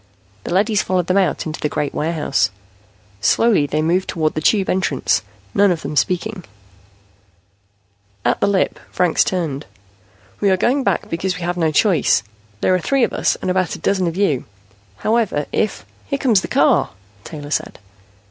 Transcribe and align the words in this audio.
The 0.45 0.51
leadys 0.55 0.81
followed 0.81 1.05
them 1.05 1.19
out 1.19 1.45
into 1.45 1.59
the 1.59 1.69
great 1.69 1.93
warehouse. 1.93 2.49
Slowly 3.19 3.67
they 3.67 3.83
moved 3.83 4.09
toward 4.09 4.33
the 4.33 4.41
Tube 4.41 4.67
entrance, 4.67 5.21
none 5.53 5.69
of 5.71 5.83
them 5.83 5.95
speaking. 5.95 6.43
At 8.25 8.39
the 8.41 8.47
lip, 8.47 8.79
Franks 8.89 9.23
turned. 9.23 9.67
"We 10.39 10.49
are 10.49 10.57
going 10.57 10.83
back 10.83 11.07
because 11.11 11.35
we 11.35 11.43
have 11.43 11.55
no 11.55 11.71
choice. 11.71 12.23
There 12.61 12.73
are 12.73 12.79
three 12.79 13.03
of 13.03 13.13
us 13.13 13.35
and 13.43 13.51
about 13.51 13.75
a 13.75 13.77
dozen 13.77 14.07
of 14.07 14.17
you. 14.17 14.45
However, 14.97 15.45
if" 15.51 15.85
"Here 16.07 16.17
comes 16.17 16.41
the 16.41 16.47
car," 16.47 16.89
Taylor 17.23 17.51
said. 17.51 17.77